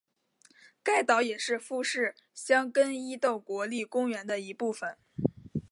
[0.81, 4.97] 该岛也是富士箱根伊豆国立公园的一部分。